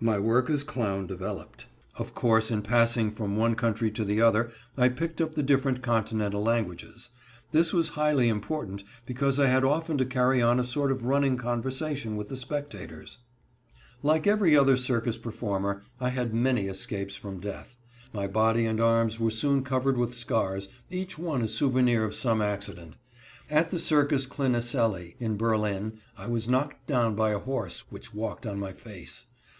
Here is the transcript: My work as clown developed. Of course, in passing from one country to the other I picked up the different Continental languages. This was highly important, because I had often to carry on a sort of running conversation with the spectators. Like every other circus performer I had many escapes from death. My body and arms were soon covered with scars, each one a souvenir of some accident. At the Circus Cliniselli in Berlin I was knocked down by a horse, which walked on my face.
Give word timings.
My 0.00 0.18
work 0.18 0.50
as 0.50 0.64
clown 0.64 1.06
developed. 1.06 1.66
Of 1.96 2.12
course, 2.12 2.50
in 2.50 2.62
passing 2.62 3.12
from 3.12 3.36
one 3.36 3.54
country 3.54 3.88
to 3.92 4.04
the 4.04 4.20
other 4.20 4.50
I 4.76 4.88
picked 4.88 5.20
up 5.20 5.34
the 5.36 5.44
different 5.44 5.80
Continental 5.80 6.42
languages. 6.42 7.10
This 7.52 7.72
was 7.72 7.90
highly 7.90 8.26
important, 8.28 8.82
because 9.06 9.38
I 9.38 9.46
had 9.46 9.62
often 9.64 9.96
to 9.98 10.04
carry 10.04 10.42
on 10.42 10.58
a 10.58 10.64
sort 10.64 10.90
of 10.90 11.04
running 11.04 11.36
conversation 11.36 12.16
with 12.16 12.28
the 12.30 12.36
spectators. 12.36 13.18
Like 14.02 14.26
every 14.26 14.56
other 14.56 14.76
circus 14.76 15.16
performer 15.18 15.84
I 16.00 16.08
had 16.08 16.34
many 16.34 16.66
escapes 16.66 17.14
from 17.14 17.38
death. 17.38 17.76
My 18.12 18.26
body 18.26 18.66
and 18.66 18.80
arms 18.80 19.20
were 19.20 19.30
soon 19.30 19.62
covered 19.62 19.96
with 19.96 20.14
scars, 20.14 20.68
each 20.90 21.16
one 21.16 21.42
a 21.42 21.46
souvenir 21.46 22.02
of 22.02 22.16
some 22.16 22.42
accident. 22.42 22.96
At 23.48 23.68
the 23.68 23.78
Circus 23.78 24.26
Cliniselli 24.26 25.14
in 25.20 25.36
Berlin 25.36 26.00
I 26.18 26.26
was 26.26 26.48
knocked 26.48 26.88
down 26.88 27.14
by 27.14 27.30
a 27.30 27.38
horse, 27.38 27.84
which 27.88 28.12
walked 28.12 28.46
on 28.48 28.58
my 28.58 28.72
face. 28.72 29.26